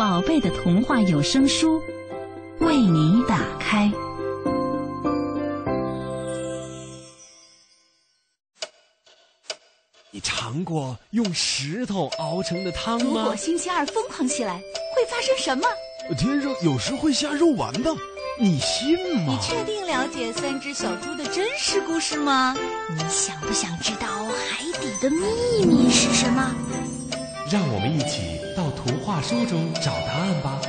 [0.00, 1.78] 宝贝的童话有声书
[2.60, 3.92] 为你打开。
[10.10, 13.36] 你尝过用石头熬成的汤吗如果？
[13.36, 15.68] 星期二疯狂起来，会发生什么？
[16.16, 17.94] 天上有时会下肉丸的，
[18.38, 18.94] 你信
[19.26, 19.46] 吗你？
[19.46, 22.56] 确定了解三只小猪的真实故事吗？
[22.88, 24.06] 你想不想知道
[24.48, 26.54] 海底的秘密是什么？
[27.50, 30.60] 让我们一起到图画书中找答案吧。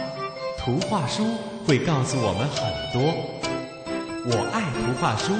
[0.57, 1.23] 图画书
[1.63, 3.03] 会告诉我们很多。
[4.25, 5.31] 我爱图画书，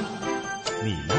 [0.84, 1.16] 你呢？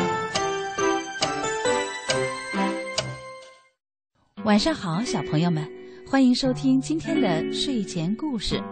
[4.45, 5.69] 晚上好，小朋友们，
[6.09, 8.63] 欢迎收听今天的睡前故事，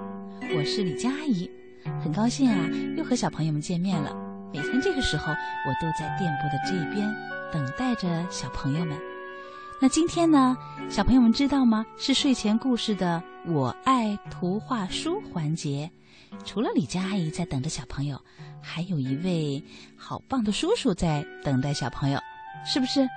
[0.57, 1.51] 我是李佳阿姨，
[2.01, 4.15] 很高兴啊，又和小朋友们见面了。
[4.55, 7.13] 每天这个时候，我都在电波的这边
[7.53, 8.97] 等待着小朋友们。
[9.83, 10.55] 那今天呢，
[10.91, 11.87] 小朋友们知道吗？
[11.97, 15.91] 是睡前故事的“我爱图画书”环节。
[16.45, 18.21] 除了李佳阿姨在等着小朋友，
[18.63, 19.65] 还有一位
[19.97, 22.21] 好棒的叔叔在等待小朋友，
[22.67, 23.09] 是不是？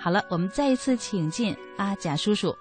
[0.00, 2.52] 好了，我们再一次请进阿贾叔叔。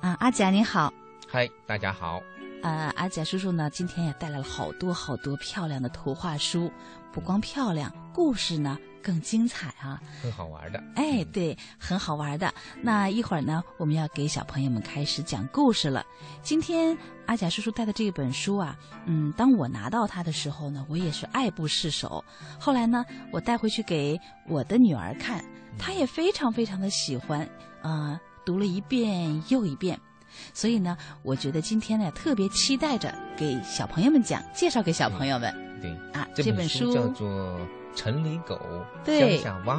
[0.00, 0.92] 啊，阿贾你好。
[1.28, 2.20] 嗨，大家好。
[2.62, 6.70] 呃，阿甲叔叔呢，今天也带来了好多好多漂亮的图画书，
[7.12, 10.00] 不光漂亮，故事呢更精彩啊！
[10.22, 10.82] 很好玩的。
[10.94, 12.54] 哎，对，很好玩的。
[12.80, 16.06] 那一会儿呢，我们要给小朋友们开始讲故事了。
[16.40, 16.96] 今天
[17.26, 22.24] 阿甲叔叔带的这本书啊，嗯，当我拿到它的时候呢，我也是爱不释手。
[22.60, 24.16] 后来呢，我带回去给
[24.48, 25.44] 我的女儿看，
[25.76, 27.40] 她也非常非常的喜欢，
[27.82, 29.98] 啊、读了一遍又一遍。
[30.54, 35.54] 所以呢，我觉得今天呢，特别期待着给小朋友们讲，介绍给小朋友们。
[35.80, 37.28] 对，啊，这本书叫做
[37.96, 38.58] 《城里狗
[39.04, 39.76] 乡下蛙》。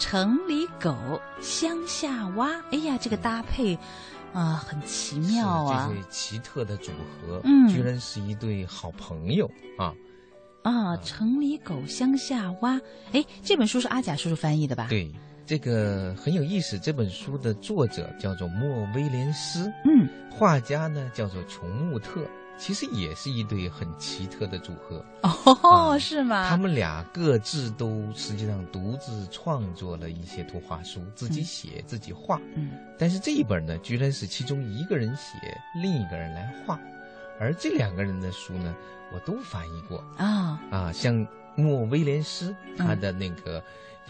[0.00, 0.94] 城里狗，
[1.40, 2.50] 乡下蛙。
[2.70, 3.76] 哎呀，这个搭配，
[4.32, 5.94] 啊、很奇妙啊这！
[5.94, 6.92] 对奇特的组
[7.26, 9.92] 合，嗯居然是一对好朋友啊！
[10.62, 12.80] 啊，城里狗，乡下蛙。
[13.12, 14.86] 哎，这本书是阿甲叔叔翻译的吧？。
[14.88, 15.10] 对，
[15.48, 16.78] 这个很有意思。
[16.78, 22.20] 这本书的作者叫做莫威廉斯，嗯，画家呢叫做琼穆特，
[22.58, 25.02] 其实也是一对很奇特的组合。
[25.22, 26.46] 哦，啊是吗？
[26.50, 32.38] 他们俩各自都实际上独自创作了一些图画书，自己写、自己画。
[32.54, 35.38] 嗯但是这一本呢，居然是其中一个人写，
[35.80, 36.78] 另一个人来画，
[37.40, 38.74] 而这两个人的书呢，
[39.14, 40.92] 我都翻译过啊，啊。
[40.92, 41.26] 像
[41.58, 43.62] 莫威廉斯，嗯他的那个、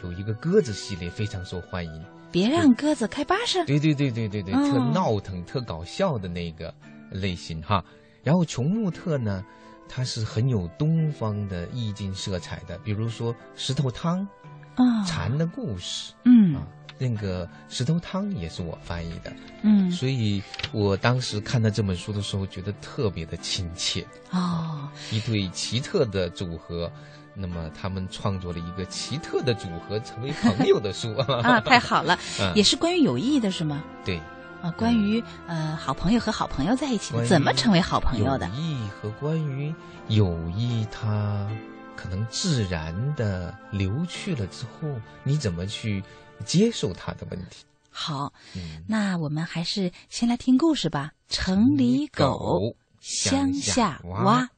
[0.04, 2.04] 有一个鸽子系列非常受欢迎。
[2.30, 3.64] 别让鸽子开巴士。
[3.64, 6.72] 对对对对对对，哦特闹腾、特搞笑的那个
[7.10, 7.82] 类型哈。
[8.22, 9.42] 然后琼穆特呢，
[9.88, 14.28] 他是很有东方的意境色彩的，比如说石头汤、
[14.74, 19.32] 啊，蝉的故事嗯啊，那个石头汤也是我翻译的，
[19.62, 26.92] 嗯所以我当时看到这本书的时候，觉得特别的亲切，哦，一对奇特的组合。
[27.40, 33.82] 那么他们创作了一个奇特的组合，成为朋友的书啊， 太好了， 嗯也是关于友谊的是吗？
[34.04, 34.18] 对，
[34.60, 38.54] 啊，关于呃好朋友和好朋友在一起怎么成为好朋友的友？
[38.54, 39.72] 谊和关于
[40.08, 41.48] 友谊，它
[41.96, 44.88] 可能自然的流去了之后，
[45.22, 46.02] 你怎么去
[46.44, 47.64] 接受它的问题？
[47.90, 51.12] 好，嗯，那我们还是先来听故事吧。
[51.28, 54.48] 城里狗，乡下蛙。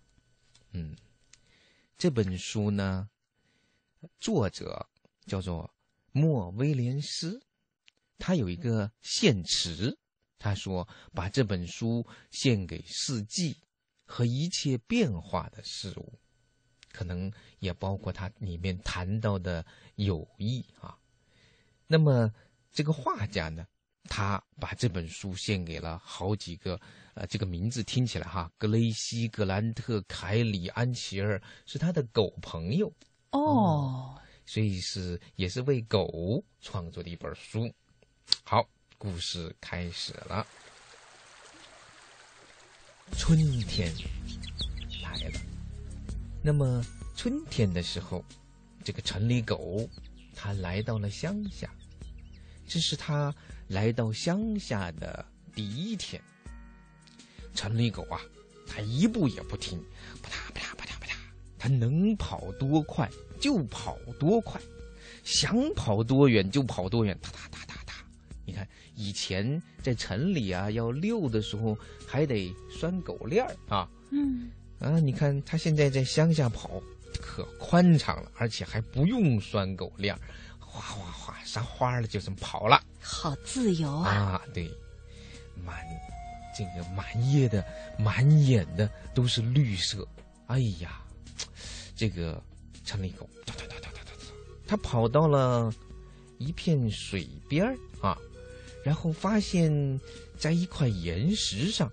[0.72, 0.94] 嗯，
[2.00, 3.10] 这本书呢，
[4.18, 4.88] 作者
[5.26, 5.70] 叫做
[6.12, 7.38] 莫威廉斯，
[8.16, 9.98] 他有一个献词，
[10.38, 13.54] 他说把这本书献给四季
[14.06, 16.18] 和一切变化的事物，
[16.90, 19.62] 可能也包括他里面谈到的
[19.96, 20.96] 友谊啊。
[21.86, 22.32] 那么
[22.72, 23.66] 这个画家呢，
[24.04, 26.80] 他把这本书献给了好几个，
[27.14, 32.92] 呃，这个名字听起来哈，格雷西、格兰特、凯里、安琪儿是他的狗朋友，
[33.30, 34.16] 哦，
[34.46, 37.72] 所以是也是为狗创作的一本书。
[38.44, 38.64] 好，
[38.96, 40.46] 故事开始了。
[43.18, 43.92] 春天
[45.02, 45.40] 来了，
[46.42, 46.80] 那么
[47.16, 48.24] 春天的时候，
[48.84, 49.88] 这个城里狗
[50.32, 51.68] 它来到了乡下，
[52.68, 53.34] 这是它
[53.66, 56.22] 来到乡下的第一天。
[57.54, 58.20] 城里狗啊，
[58.66, 59.82] 它一步也不停，
[60.22, 61.14] 啪嗒啪嗒啪嗒啪嗒，
[61.58, 63.10] 它能跑多快
[63.40, 64.60] 就跑多快，
[65.24, 67.94] 想跑多远就跑多远，哒哒哒哒哒。
[68.46, 71.76] 你看以前在城里啊要遛的时候
[72.06, 76.82] 还得拴狗链儿啊，嗯，啊，你看它现在在乡下跑，
[77.20, 80.20] 可宽敞了，而且还不用拴狗链儿，
[80.58, 82.82] 哗哗哗撒花儿了就这么跑了。
[83.00, 84.10] 好自由啊！
[84.10, 84.70] 啊，对，
[85.64, 85.76] 满
[86.56, 87.64] 这个满叶的、
[87.98, 90.06] 满眼的都是绿色。
[90.46, 91.00] 哎呀，
[91.94, 92.42] 这个
[92.84, 94.34] 城里狗，哒哒哒哒哒哒哒，
[94.66, 95.72] 它跑到了
[96.38, 98.18] 一片水边儿啊，
[98.84, 100.00] 然后发现，
[100.38, 101.90] 在一块岩石上，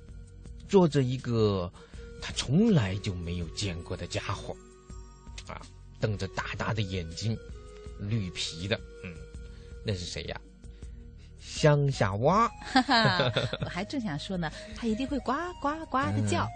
[0.68, 1.72] 坐着一个
[2.22, 4.56] 他从来就没有见过的家伙，
[5.48, 5.62] 啊，
[6.00, 7.38] 瞪着大大的眼睛，
[8.00, 9.14] 绿皮的，嗯，
[9.86, 10.42] 那是谁呀？
[11.48, 16.48] 乡下蛙，哈哈，我还正想说呢，它一定会呱呱呱的叫。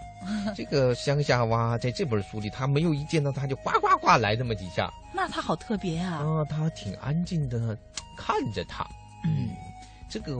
[0.54, 6.18] 这个乡下蛙在这本书里，它没有一见到它就呱呱呱来这么几下那它好特别啊！
[6.18, 7.76] 啊，它挺安静的
[8.16, 8.86] 看着它。
[9.24, 9.48] 嗯，
[10.08, 10.32] 这个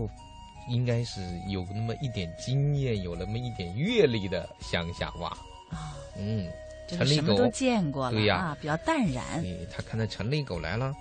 [0.69, 5.28] 应该是有那么一点经验，有那么一点阅历的乡下蛙。
[5.70, 6.49] 啊，嗯，
[6.88, 9.25] 这城里狗个什么都见过了对呀啊，比较淡然。
[9.43, 10.94] 哎，他看到城里狗来了，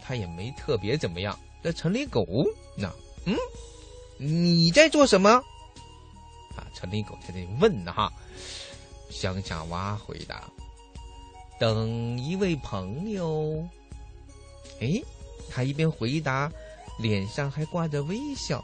[0.00, 1.36] 他也没特别怎么样。
[1.62, 2.26] 这城里狗，
[2.76, 2.90] 那
[3.24, 3.36] 嗯，
[4.16, 5.30] 你在做什么？
[6.56, 8.12] 啊，城里狗在这问呢哈。
[9.10, 10.44] 乡下蛙回答
[11.58, 13.66] ：“等一位朋友。”
[14.80, 15.02] 哎，
[15.50, 16.50] 他一边回答，
[16.98, 18.62] 脸上还挂着微笑。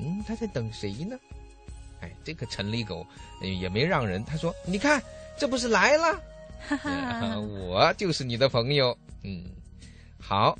[0.00, 1.16] 嗯，他在等谁呢？
[2.00, 3.06] 哎，这个城里狗
[3.40, 5.02] 呃也没让人，他说：“你看，
[5.38, 6.20] 这不是来了。”
[6.66, 8.96] 哈哈， 我就是你的朋友。
[9.22, 9.44] 嗯，
[10.18, 10.58] 好。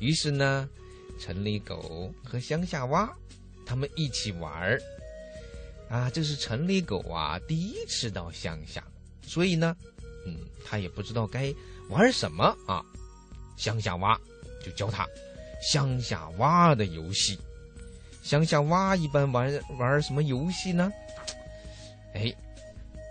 [0.00, 0.68] 于是呢，
[1.20, 3.08] 城里狗和乡下蛙
[3.64, 4.80] 他们一起玩儿。
[5.88, 8.82] 啊，这是城里狗啊第一次到乡下，
[9.22, 9.76] 所以呢，
[10.24, 11.52] 嗯，他也不知道该
[11.88, 12.82] 玩什么啊。
[13.56, 14.18] 乡下蛙
[14.64, 15.06] 就教他
[15.60, 17.38] 乡下蛙的游戏。
[18.22, 20.90] 乡下蛙一般玩玩什么游戏呢？
[22.14, 22.32] 哎，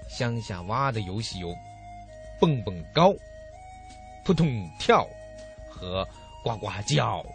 [0.10, 1.54] 乡下蛙的游戏有
[2.40, 3.14] 蹦蹦高、
[4.26, 5.06] 扑通跳
[5.70, 6.08] 和
[6.44, 7.26] 呱呱叫，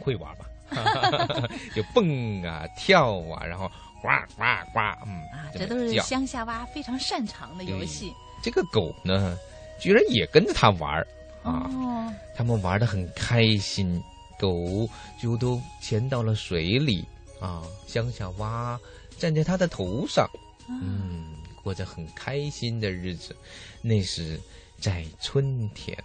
[0.00, 0.46] 会玩吧？
[1.74, 3.68] 就蹦啊跳啊，然后
[4.00, 8.12] 呱呱呱，嗯，啊，这都是乡下蛙非常擅长的游戏。
[8.42, 9.36] 这个狗呢，
[9.80, 11.06] 居然也跟着他玩儿
[11.42, 11.68] 啊！
[11.74, 14.02] 哦，他们玩的很开心，
[14.38, 14.88] 狗
[15.20, 17.04] 就都潜到了水里
[17.40, 18.78] 啊，乡下蛙
[19.18, 20.28] 站在它的头上，
[20.68, 23.36] 嗯，过着很开心的日子。
[23.82, 24.40] 那是
[24.78, 25.96] 在春天，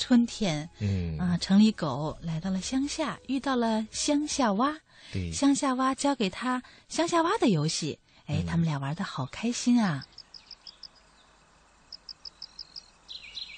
[0.00, 4.80] 春天嗯啊，城里狗来到了乡下，遇到了乡下蛙。
[5.12, 10.06] 对，乡下蛙教给他乡下蛙的游戏，哎，嗯他们俩玩的好开心啊！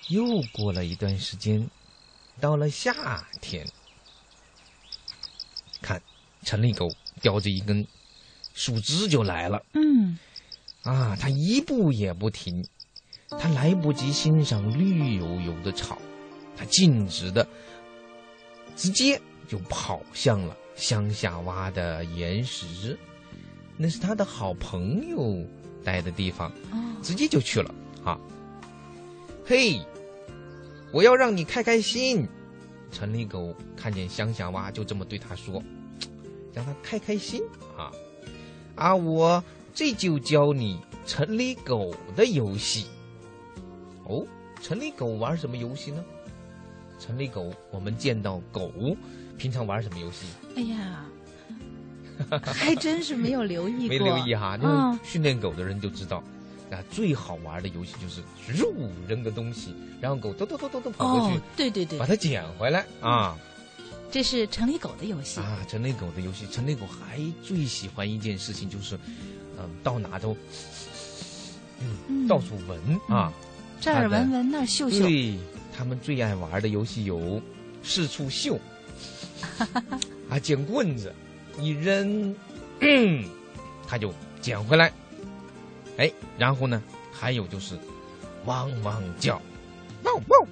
[0.09, 1.71] 又过了一段时间，
[2.41, 3.65] 到了夏天，
[5.81, 6.03] 看
[6.43, 7.87] 城里狗叼着一根
[8.53, 9.65] 树枝就来了。
[9.75, 10.19] 嗯，
[10.83, 12.67] 啊，它一步也不停，
[13.29, 15.99] 他来不及欣赏绿油油的草，
[16.57, 17.47] 它径直的
[18.77, 22.99] 直接就跑向了乡下挖的岩石，
[23.77, 25.45] 那是他的好朋友
[25.85, 28.19] 待的地方，哦，直接就去了啊。
[29.45, 29.81] 嘿，
[30.93, 32.27] 我要让你开开心。
[32.91, 35.63] 城里狗看见乡下蛙，就这么对他说
[36.53, 37.43] ：“让他开开心
[37.75, 37.91] 啊！
[38.75, 39.43] 啊，我
[39.73, 42.87] 这就教你城里狗的游戏。
[44.05, 44.27] 哦，
[44.61, 46.05] 城里狗玩什么游戏呢？
[47.05, 48.71] 城里狗，我们见到狗
[49.37, 50.27] 平常玩什么游戏？
[50.55, 51.05] 哎呀，
[52.45, 56.23] 还真是没有留意过， 没留意哈，因嗯为训练狗的人就知道。
[56.71, 63.37] 啊，最好玩的游戏就是入扔个东西，然后狗咚咚咚咚咚跑过去，哦，对对对把，它捡回来啊
[64.11, 65.41] 这是城里狗的游戏。
[65.41, 65.59] 啊！
[65.69, 68.99] 城里狗的游戏，城里狗还最喜欢一件事情就是，
[69.59, 70.35] 嗯、到哪都，
[71.81, 72.79] 嗯，嗯到处闻
[73.09, 73.31] 啊。
[73.81, 75.01] 这儿闻闻，那儿嗅嗅。
[75.01, 75.39] 对，
[75.83, 77.43] 他们最爱玩的游戏有
[77.83, 78.57] 四处秀，
[80.31, 81.13] 啊，捡棍子，
[81.59, 82.33] 一扔，
[82.79, 83.25] 嗯，
[83.89, 84.93] 他就捡回来。
[85.99, 86.09] 哎，
[86.39, 86.81] 然后呢，
[87.13, 87.77] 还有就是
[88.45, 89.43] 汪汪叫，
[90.05, 90.47] 汪汪，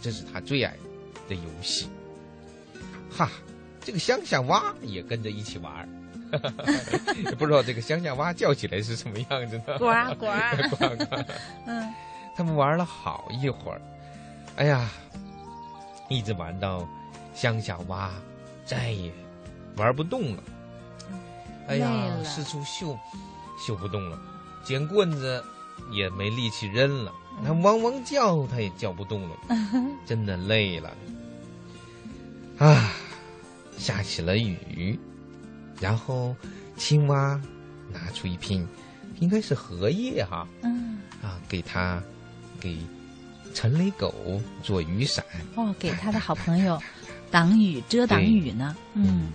[0.00, 0.74] 这是他最爱
[1.28, 1.86] 的游戏。
[3.16, 3.30] 哈，
[3.80, 5.88] 这个乡下蛙也跟着一起玩儿。
[7.38, 9.78] 不知道这个乡下蛙叫起来是什么样子呢？
[9.78, 9.86] 呱
[10.18, 10.26] 呱，
[10.76, 11.24] 呱呱。
[11.68, 11.94] 嗯，
[12.34, 13.80] 他们玩了好一会儿，
[14.56, 14.88] 哎呀，
[16.08, 16.86] 一直玩到
[17.34, 18.10] 乡下蛙
[18.64, 19.12] 再也
[19.76, 20.42] 玩不动了。
[21.68, 21.88] 哎呀
[22.24, 22.98] 四处嗅，
[23.58, 24.18] 嗅不动了，
[24.64, 25.42] 捡棍子
[25.90, 27.44] 也没力气扔了，嗯。
[27.46, 29.36] 它汪汪叫，它也叫不动了，
[30.04, 30.90] 真的累了。
[32.58, 32.92] 啊，
[33.78, 34.98] 下起了雨，
[35.80, 36.36] 然后
[36.76, 37.40] 青蛙
[37.90, 38.66] 拿出一片，
[39.18, 42.02] 应该是荷叶哈，嗯，啊，给它
[42.60, 42.78] 给
[43.54, 45.24] 陈雷狗做雨伞，
[45.56, 46.80] 哦，给他的好朋友
[47.30, 48.76] 挡雨遮挡雨呢。
[48.94, 49.30] 嗯，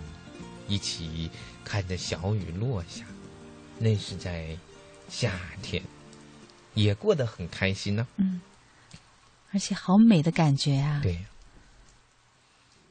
[0.67, 1.29] 一起
[1.63, 3.05] 看着小雨落下，
[3.77, 4.57] 那是在
[5.09, 5.31] 夏
[5.61, 5.81] 天，
[6.73, 8.41] 也过得很开心呢、嗯，
[9.51, 10.99] 而且好美的感觉啊。
[11.01, 11.23] 对，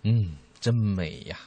[0.02, 1.38] 嗯，真美呀！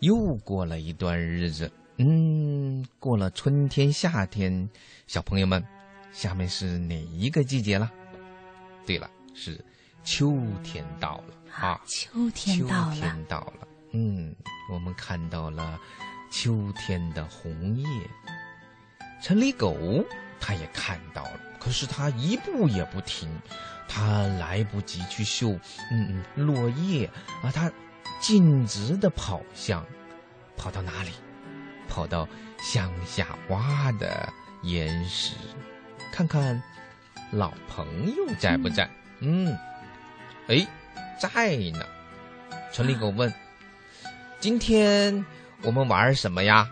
[0.00, 4.68] 又过了一段日子，嗯，过了春天、夏天，
[5.06, 5.64] 小朋友们，
[6.12, 7.90] 下面是哪一个季节了？
[8.86, 9.62] 对了，是
[10.04, 11.80] 秋天到了啊！
[11.86, 14.34] 秋天到了秋天到了，嗯，
[14.70, 15.78] 我们看到了
[16.30, 17.86] 秋天的红叶。
[19.22, 19.76] 城里狗
[20.40, 23.28] 它也看到了，可是它一步也不停，
[23.88, 25.52] 它来不及去嗅，
[25.92, 27.06] 嗯嗯，落叶
[27.42, 27.70] 啊，它
[28.20, 29.86] 径直的跑向，
[30.56, 31.10] 跑到哪里？
[31.88, 32.26] 跑到
[32.58, 35.36] 乡下挖的岩石，
[36.10, 36.60] 看看
[37.32, 38.88] 老朋友在不在？
[39.20, 39.56] 嗯，
[40.48, 40.66] 哎，
[41.18, 41.84] 在呢。
[42.72, 43.32] 城里狗问
[44.38, 45.24] ：“今天
[45.62, 46.70] 我们玩什么呀？”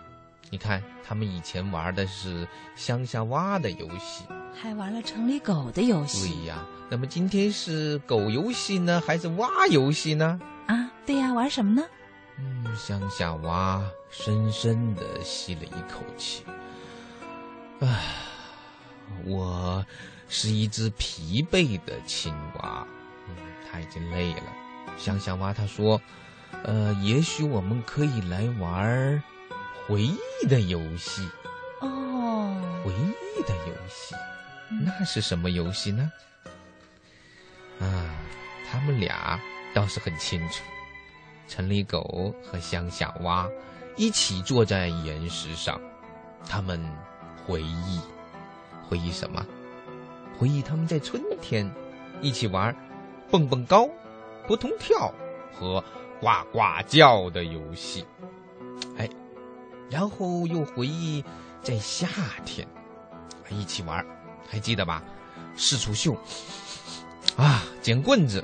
[0.51, 4.23] 你看，他们以前玩的是乡下蛙的游戏。
[4.53, 6.27] 还玩了城里狗的游戏。
[6.27, 10.39] 对呀，那么今天是狗游戏呢，还是蛙游戏呢？
[10.67, 11.83] 啊，对呀，玩什么呢？
[12.37, 16.43] 嗯，乡下蛙深深的吸了一口气。
[17.79, 17.87] 唉，
[19.25, 19.85] 我
[20.33, 22.87] 是一只疲惫的青蛙，
[23.27, 23.35] 嗯，
[23.69, 24.43] 它已经累了。
[24.97, 26.01] 乡下蛙他说
[26.63, 29.21] ：“呃，也许我们可以来玩
[29.85, 31.27] 回忆的游戏。
[31.81, 34.15] 哦，回忆的游戏，
[34.85, 36.09] 那是什么游戏呢？”
[37.81, 38.15] 啊，
[38.71, 39.37] 他们俩
[39.73, 40.63] 倒是很清楚。
[41.49, 43.49] 城里狗和乡下蛙
[43.97, 45.77] 一起坐在岩石上，
[46.47, 46.81] 他们
[47.45, 47.99] 回忆，
[48.87, 49.45] 回忆什么？
[50.41, 51.71] 回忆他们在春天
[52.19, 52.75] 一起玩
[53.29, 53.87] 蹦蹦高、
[54.47, 55.13] 扑通跳
[55.53, 55.79] 和
[56.19, 58.03] 呱呱叫的游戏。
[58.97, 59.07] 哎，
[59.87, 61.23] 然后又回忆
[61.61, 62.07] 在夏
[62.43, 62.67] 天
[63.51, 64.03] 一起玩，
[64.49, 65.03] 还记得吧？
[65.55, 66.17] 四处秀
[67.37, 68.43] 啊，捡棍子，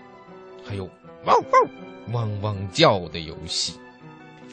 [0.63, 0.87] 还有
[1.25, 2.13] 汪汪。
[2.13, 3.73] 汪汪叫的游戏，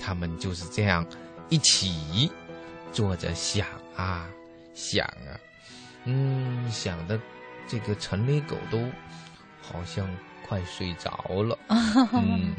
[0.00, 1.06] 他们就是这样
[1.50, 2.30] 一起
[2.90, 4.26] 坐着想啊
[4.72, 5.36] 想啊，
[6.04, 7.20] 嗯，想的
[7.66, 8.88] 这个城里狗都
[9.62, 10.08] 好像
[10.46, 11.10] 快睡着
[11.42, 11.58] 了，
[12.12, 12.54] 嗯，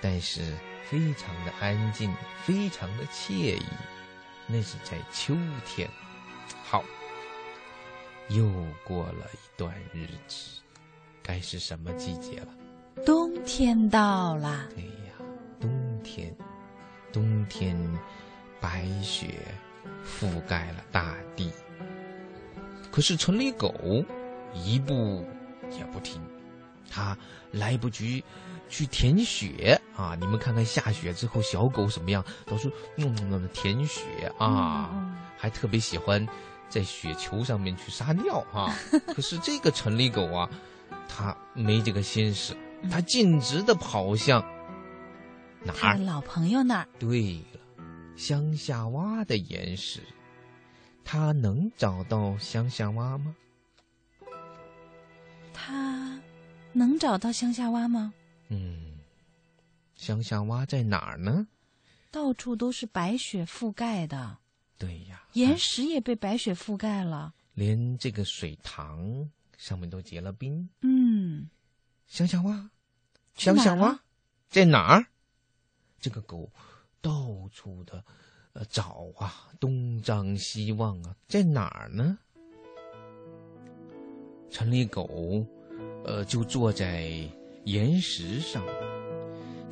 [0.00, 0.40] 但是
[0.88, 3.62] 非常的安静，非常的惬意。
[4.46, 5.88] 那是在秋天。
[6.64, 6.84] 好，
[8.28, 8.46] 又
[8.84, 10.60] 过了一段日子，
[11.22, 12.48] 该是什么季节了？
[13.04, 15.14] 冬天到了，对呀，
[15.60, 16.34] 冬天，
[17.12, 17.76] 冬天，
[18.60, 19.34] 白雪
[20.06, 21.50] 覆盖了大地。
[22.94, 23.74] 可是城里狗
[24.54, 25.26] 一步
[25.76, 26.22] 也不停，
[26.88, 27.18] 它
[27.50, 28.22] 来不及
[28.68, 30.16] 去舔雪啊！
[30.20, 36.24] 你们看看下雪之后小狗什么样，都是嗯嗯舔雪啊，还特别喜欢
[36.68, 38.72] 在雪球上面去撒尿啊。
[39.12, 40.48] 可是这个城里狗啊，
[41.08, 42.56] 它没这个心思。
[42.88, 44.40] 它径直的跑向
[45.64, 45.98] 哪儿？
[45.98, 46.86] 老朋友那儿。
[46.96, 47.60] 对了，
[48.14, 49.98] 乡下蛙的岩石，
[51.04, 53.36] 他能找到乡下蛙吗？
[55.52, 56.20] 他
[56.72, 58.12] 能找到乡下蛙吗？
[58.48, 58.98] 嗯，
[59.94, 61.46] 乡下蛙在哪儿呢？
[62.10, 64.38] 到处都是白雪覆盖的。
[64.78, 70.68] 对呀，岩石也被白雪覆盖了，连这个水塘上面都结了冰。
[70.80, 71.48] 嗯，
[72.06, 72.70] 乡下蛙。
[73.36, 74.00] 乡下蛙
[74.48, 75.06] 在哪儿？
[76.00, 76.52] 这个狗
[77.00, 78.04] 到处的
[78.54, 82.18] 呃找啊，东张西望啊，在哪儿呢？
[84.48, 85.44] 城里狗
[86.04, 87.10] 呃就坐在
[87.64, 88.64] 岩石上，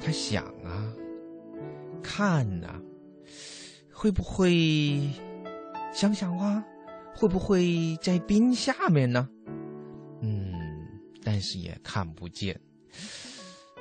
[0.00, 0.92] 他想啊，
[2.02, 2.80] 看呐、啊，
[3.92, 5.08] 会不会
[5.92, 6.64] 想想啊
[7.14, 9.28] 会不会在冰下面呢？
[10.20, 10.52] 嗯，
[11.22, 12.60] 但是也看不见。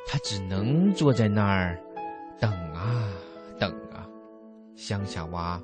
[0.06, 1.82] 他只能坐在那儿，
[2.40, 3.12] 等啊，
[4.82, 5.62] 乡下蛙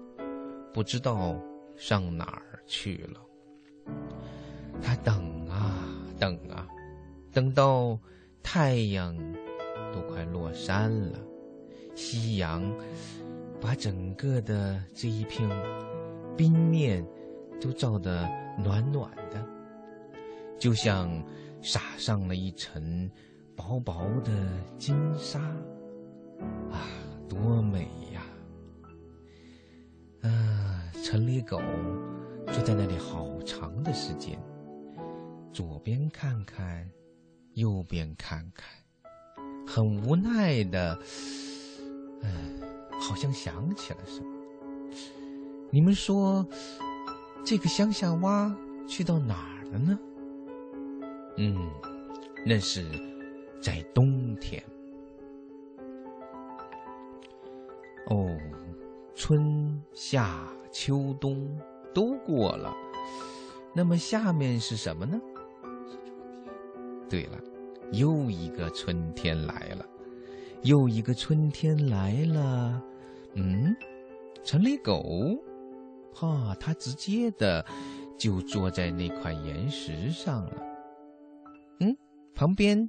[0.71, 1.35] 不知道
[1.75, 3.19] 上哪儿去了。
[4.79, 6.67] 他等啊等啊，
[7.33, 7.97] 等到
[8.43, 9.17] 太阳
[9.91, 11.17] 都快落山了，
[11.95, 12.71] 夕阳
[13.59, 15.49] 把整个的这一片
[16.37, 17.03] 冰面
[17.59, 19.43] 都照得暖暖的，
[20.59, 21.09] 就像
[21.63, 23.09] 撒上了一层
[23.55, 24.31] 薄薄的
[24.77, 25.39] 金沙，
[26.69, 26.85] 啊，
[27.27, 27.81] 多美
[28.13, 28.21] 呀！
[30.21, 31.59] 啊，城里狗
[32.51, 34.39] 坐在那里好长的时间，
[35.53, 36.89] 左边看看，
[37.53, 38.67] 右边看看，
[39.65, 40.97] 很无奈的，
[42.21, 42.61] 嗯，
[42.99, 44.27] 好像想起了什么。
[45.69, 46.47] 你们说，
[47.45, 48.55] 这个乡下蛙
[48.87, 49.99] 去到哪儿了呢？
[51.37, 51.69] 嗯，
[52.45, 52.89] 那是
[53.61, 54.63] 在冬天。
[58.07, 58.35] 哦，
[59.13, 59.66] 春
[59.99, 61.59] 夏秋冬
[61.91, 62.71] 都过了，
[63.73, 65.19] 那么下面是什么呢？
[67.09, 67.39] 对了，
[67.93, 69.83] 又一个春天来了，
[70.61, 72.79] 又一个春天来了。
[73.33, 73.75] 嗯，
[74.43, 75.03] 城里狗，
[76.13, 77.65] 哈，它直接的
[78.19, 80.63] 就坐在那块岩石上了。
[81.79, 81.97] 嗯，
[82.35, 82.87] 旁边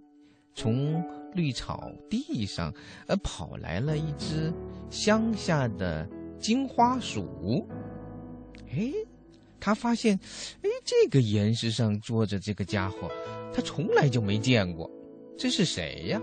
[0.55, 2.71] 从绿草地上
[3.07, 4.53] 呃跑来了一只
[4.91, 6.07] 乡下的
[6.39, 7.67] 金花鼠。
[8.71, 8.93] 哎，
[9.59, 10.19] 他发现，
[10.63, 13.11] 哎，这个岩石上坐着这个家伙，
[13.53, 14.91] 他从来就没见过，
[15.37, 16.21] 这是谁呀？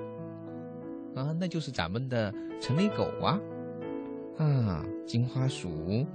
[1.15, 3.39] 啊，那就是咱们的城里狗啊！
[4.37, 6.05] 啊，金花鼠，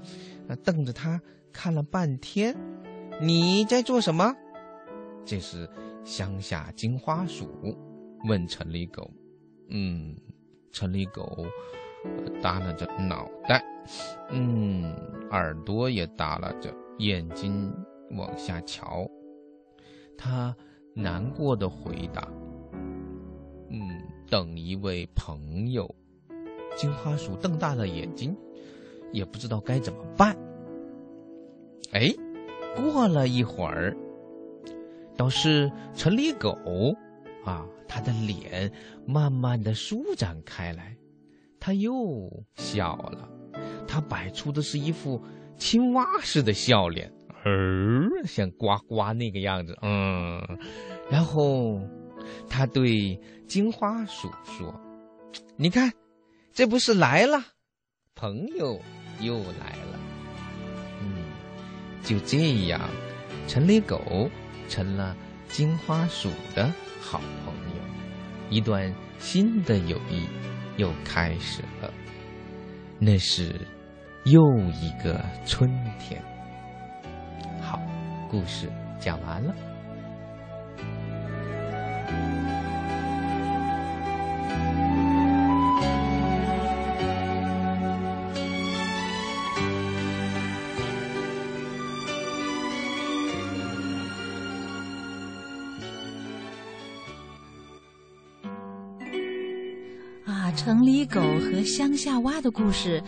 [0.47, 1.21] 啊，瞪着他
[1.53, 2.55] 看了半天，
[3.21, 4.35] 你在做什么？
[5.25, 5.69] 这是
[6.05, 7.49] 乡下金花鼠
[8.25, 9.11] 问城里狗。
[9.69, 10.15] 嗯，
[10.71, 11.47] 城里狗
[12.43, 13.65] 耷拉着脑袋，
[14.31, 14.95] 嗯，
[15.31, 17.73] 耳朵也耷拉着，眼睛
[18.17, 19.07] 往下瞧。
[20.17, 20.55] 他
[20.95, 22.29] 难过的回答
[23.69, 23.81] ：“嗯，
[24.29, 25.93] 等一位朋友。”
[26.77, 28.35] 金花鼠瞪大了眼睛，
[29.13, 30.37] 也不知道该怎么办。
[31.93, 32.11] 哎，
[32.77, 33.95] 过了一会儿，
[35.17, 36.57] 倒是城里狗
[37.45, 38.71] 啊，他的脸
[39.05, 40.97] 慢慢的舒展开来，
[41.61, 41.93] 他又
[42.57, 43.29] 笑了，
[43.87, 45.23] 他摆出的是一副
[45.57, 47.13] 青蛙似的笑脸，
[47.45, 50.41] 儿像呱呱那个样子，嗯，
[51.11, 51.81] 然后
[52.49, 54.75] 他对金花鼠说
[55.57, 55.93] ：“你看。”
[56.53, 57.41] 这不是来了，
[58.17, 58.79] 朋友
[59.21, 60.01] 又来了。
[61.01, 61.23] 嗯，
[62.03, 62.81] 就这样，
[63.47, 64.29] 城里狗
[64.69, 65.17] 成了
[65.49, 66.71] 金花鼠的
[67.01, 67.81] 好朋友，
[68.51, 70.27] 一段新的友谊
[70.81, 71.93] 又开始了。
[72.99, 73.55] 那是
[74.25, 76.23] 又一个春天。
[77.61, 77.79] 好，
[78.31, 78.67] 故事
[78.99, 79.55] 讲完了。
[100.61, 103.03] 城里狗和乡下蛙的故事，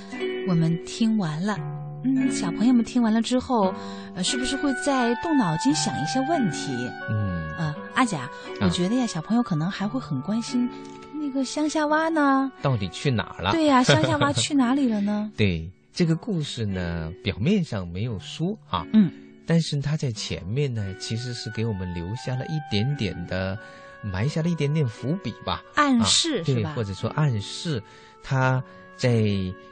[0.48, 1.54] 我们听完了。
[2.02, 3.74] 嗯，小朋友们听完了之后，
[4.14, 6.72] 呃，是不是会在动脑筋想一些问题？
[7.10, 8.26] 嗯，呃，阿甲，
[8.62, 10.66] 我觉得呀，小朋友可能还会很关心，
[11.20, 13.52] 那个乡下蛙呢，到底去哪儿了？
[13.52, 15.30] 对呀， 乡下蛙去哪里了呢？
[15.36, 19.12] 对，这个故事呢，表面上没有说啊，嗯，
[19.46, 23.58] 但是它在前面呢，其实是给我们留下了一点点的。
[24.02, 26.74] 埋下了一点点伏笔吧，暗示是吧？
[26.74, 27.82] 或者说暗示，
[28.22, 28.62] 他
[28.96, 29.24] 在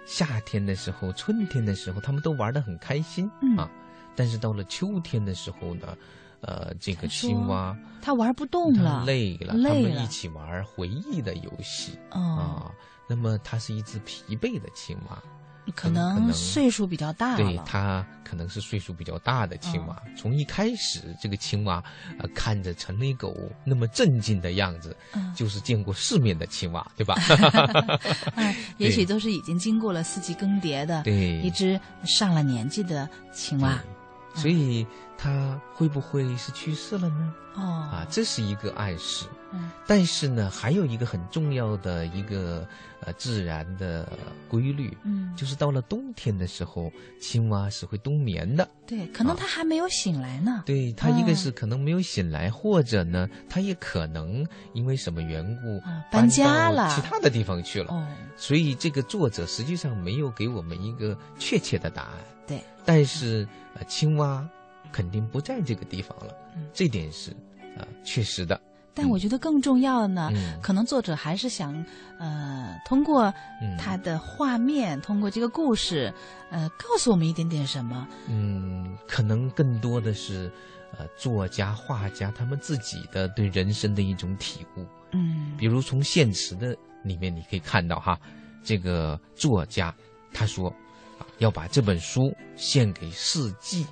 [0.07, 3.71] 夏天的时候、春天的时候，他们都玩的很开心啊。
[4.17, 5.97] 但是到了秋天的时候呢，
[6.41, 9.53] 呃，这个青蛙它玩不动了，累了。
[9.53, 12.71] 他们一起玩回忆的游戏啊。
[13.09, 15.23] 那么它是一只疲惫的青蛙。
[15.71, 19.97] 可能岁数比较大了，对它可能是岁数比较大的青蛙。
[20.17, 21.83] 从一开始，这个青蛙
[22.19, 24.97] 呃看着城里狗那么镇静的样子，
[25.35, 27.17] 就是见过世面的青蛙，对吧？
[28.37, 33.79] 嗯，也许都是已经经过了四季更迭的，对一只上了年纪的青蛙。
[34.35, 34.87] 所以
[35.19, 37.35] 他会不会是去世了呢？
[37.55, 39.27] 哦，啊，这是一个暗示。
[39.53, 42.65] 嗯，但是呢，还有一个很重要的一个
[43.01, 44.09] 呃自然的
[44.49, 48.67] 规律，嗯，就是到了冬天的时候，青蛙是会冬眠的。
[48.87, 50.63] 对，可能它还没有醒来呢。
[50.65, 57.93] 对，它一个是可能没有醒来，或者呢，它也可能因为什么缘故搬家了，其他的地方去了。
[57.93, 62.13] 哦，所以这个作者实际上没有给我们一个确切的答案。
[62.51, 64.47] 对，但是呃，青蛙
[64.91, 66.35] 肯定不在这个地方了，
[66.75, 67.31] 这点是
[67.79, 68.61] 啊确实的。
[68.93, 70.59] 但我觉得更重要的呢，嗯。
[70.61, 71.73] 可能作者还是想，
[72.19, 73.33] 呃，通过
[73.63, 73.77] 嗯。
[73.79, 76.13] 他的画面，通过这个故事，
[76.51, 78.07] 呃，告诉我们一点点什么。
[78.27, 80.51] 嗯，可能更多的是，
[80.99, 84.85] 呃，作家、画家他们自己的对人生的一种体悟。
[85.13, 85.55] 嗯。
[85.57, 88.19] 比如从现实的里面，你可以看到哈，
[88.65, 89.95] 这个作家
[90.33, 90.75] 他说，啊，
[91.41, 93.87] 要把这本书献给四季，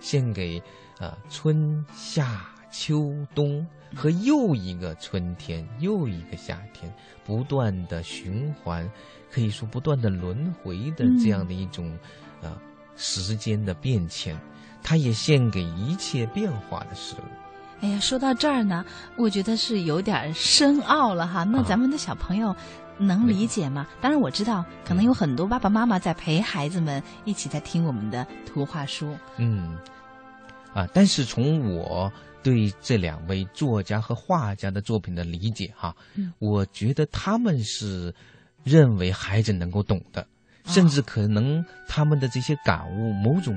[0.00, 0.60] 献给
[0.98, 2.98] 呃春夏秋
[3.34, 6.92] 冬和又一个春天，又一个夏天，
[7.24, 8.90] 不断的循环，
[9.30, 11.96] 可以说不断的轮回的这样的一种、
[12.42, 12.58] 呃
[12.96, 14.38] 时间的变迁。
[14.82, 17.24] 它也献给一切变化的事物。
[17.82, 18.84] 哎呀，说到这儿呢，
[19.16, 21.44] 我觉得是有点深奥了哈。
[21.44, 22.54] 那啊咱们的小朋友
[23.00, 23.86] 能理解吗？
[24.00, 29.16] 当然我知道，可能有很多爸爸妈妈在陪孩子们一起在听我们的图画书。
[29.38, 29.76] 嗯，
[30.74, 38.14] 啊，但是从我对这两位作家和画家的作品的理解哈，嗯我觉得他们是
[38.62, 40.26] 认为孩子能够懂的，
[40.66, 43.54] 甚至可能他们的这些感悟，某种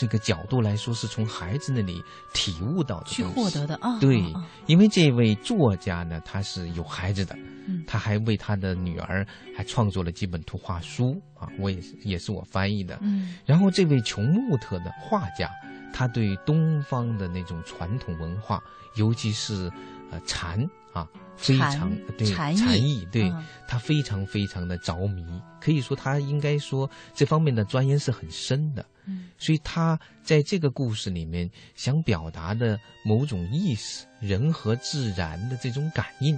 [0.00, 4.24] 这个角度来说，是从孩子那里体悟到的去获得的啊对
[4.64, 7.36] 因为这位作家呢，他是有孩子的，
[7.66, 7.84] 嗯。
[7.86, 12.98] 他还为他的女儿还创作了几本图画书啊，我也是也是我翻译的。
[13.02, 13.36] 嗯。
[13.44, 15.50] 然后这位琼穆特的画家，
[15.92, 18.58] 他对东方的那种传统文化，
[18.94, 19.70] 尤其是
[20.10, 21.06] 呃禅啊，
[21.40, 25.24] 非常对禅意对、嗯他非常非常的着迷，
[25.60, 28.84] 可以说他应该说这方面的钻研是很深的。
[29.06, 36.36] 嗯所以他在这个故事里面想表达的某种意思，人和自然的这种感应，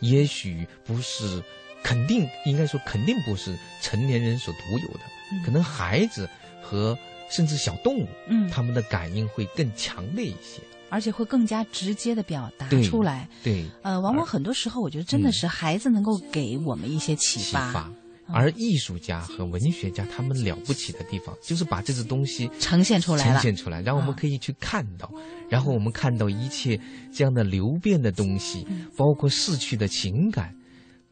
[0.00, 1.42] 也许不是，
[1.82, 5.00] 肯定应该说肯定不是成年人所独有的，
[5.32, 6.28] 嗯可能孩子
[6.62, 6.96] 和
[7.30, 10.60] 甚至小动物，嗯他们的感应会更强烈一些。
[10.94, 13.28] 而且会更加直接的表达出来。
[13.42, 17.90] 对，呃，往往很多时候，我觉得真的是孩子能够给我们一些启启发。
[18.28, 25.10] 而艺术家和文学家他们了不起的地方，就是把这个东西呈现出来呈现出来，让我们可以去看到，
[25.50, 26.80] 然后我们看到一切
[27.12, 28.64] 这样的流变的东西，
[28.96, 30.54] 包括逝去的情感，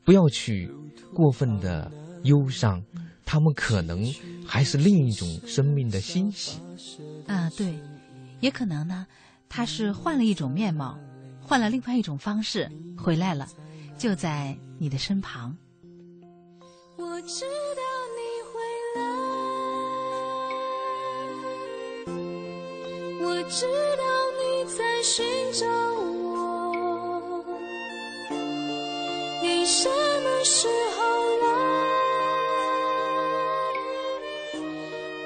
[0.04, 0.70] 不要去
[1.12, 1.90] 过分的
[2.22, 2.80] 忧伤，
[3.26, 4.00] 他们可能
[4.46, 6.60] 还是另一种生命的欣喜。
[7.26, 7.74] 啊，对，
[8.40, 9.06] 也可能呢，
[9.54, 10.98] 他是换了一种面貌，
[11.38, 13.46] 换了另外一种方式回来了，
[13.98, 15.54] 就在你的身旁。
[16.96, 17.82] 我知道
[18.16, 18.58] 你会
[18.96, 19.02] 来，
[23.20, 23.66] 我知
[23.98, 24.04] 道
[24.40, 25.66] 你在寻找
[26.30, 27.44] 我，
[29.42, 31.02] 你什么时候
[31.42, 31.44] 来？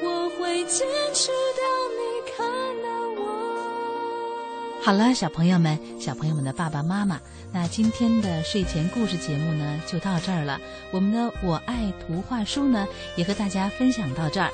[0.03, 0.85] 我会坚
[1.15, 1.31] 持
[4.87, 7.21] 好了，小朋友们，小朋友们的爸爸妈妈，
[7.53, 10.61] 那今天的睡前故事节目呢就到这儿了。
[10.93, 14.49] 我们的《我爱图画书》呢也和大家分享到这儿，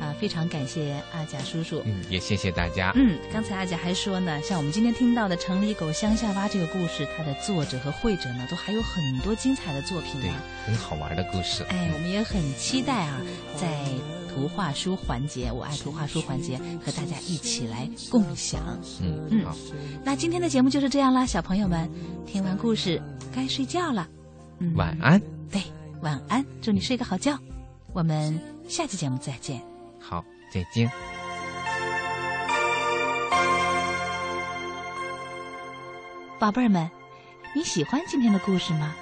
[0.00, 1.82] 啊，非常感谢阿甲叔叔。
[1.84, 2.92] 嗯，也谢谢大家。
[2.96, 11.64] 嗯，刚才阿甲还说呢，像我们今天听到的《城里狗乡下蛙》这个故事，它的作者和绘者呢都还有很多精彩的作品对呢。，很好玩的故事。
[11.68, 13.20] 哎，我们也很期待啊，
[13.56, 13.84] 在
[14.34, 18.60] 图画书环节，我爱图画书环节和大家一起来共享。
[19.00, 19.56] 嗯嗯好，
[20.04, 21.88] 那今天的节目就是这样啦，小朋友们，
[22.26, 23.00] 听完故事
[23.34, 24.08] 该睡觉了。
[24.58, 25.20] 嗯，晚安。
[25.50, 25.62] 对，
[26.02, 27.38] 晚安，祝你睡个好觉。
[27.92, 29.73] 我们下期节目再见。
[30.06, 30.90] 好，再见。
[36.38, 36.90] 宝贝儿们，
[37.54, 38.94] 你喜欢今天的故事吗？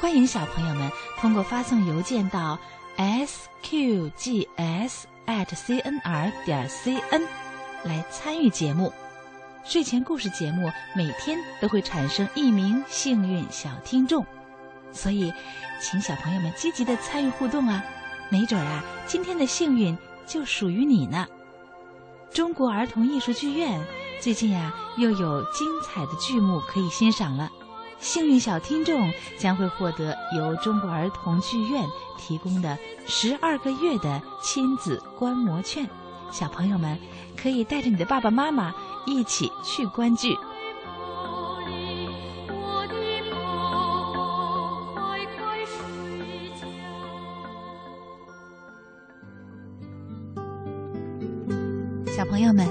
[0.00, 2.58] 欢迎小朋友们通过发送邮件到
[2.96, 4.92] sqgs
[5.26, 7.26] at cnr 点 cn
[7.82, 8.92] 来参与节目。
[9.64, 14.24] 睡前故事节目每天都会产生一名幸运小听众，
[14.92, 15.32] 所以
[15.80, 17.82] 请小朋友们积极的参与互动啊！
[18.28, 21.26] 没准啊，今天的幸运就属于你呢。
[22.32, 23.82] 中国儿童艺术剧院
[24.20, 27.50] 最近啊，又有精彩的剧目可以欣赏了。
[27.98, 31.86] 幸运小听众将会获得由中国儿童剧院
[32.18, 35.88] 提供的十二个月的亲子观摩券，
[36.30, 36.98] 小朋友们
[37.40, 38.74] 可以带着你的爸爸妈妈
[39.06, 40.36] 一起去观剧。
[52.36, 52.68] 朋友们，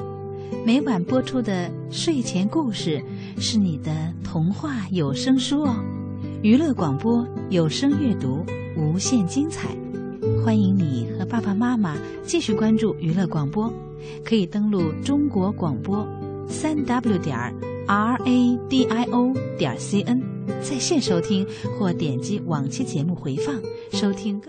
[0.63, 3.04] 每晚播出的睡前故事
[3.39, 5.75] 是你的童话有声书哦。
[6.43, 8.45] 娱乐广播有声阅读
[8.78, 9.75] 无限精彩，
[10.45, 13.73] 欢迎你和爸爸妈妈继续关注娱乐广播，
[14.23, 16.08] 可以登录中国广播
[16.47, 17.36] 三 w 点
[17.88, 20.21] r a d i o 点 c n
[20.62, 21.43] 在线收听
[21.80, 23.60] 或点击往期节目回放
[23.91, 24.39] 收听。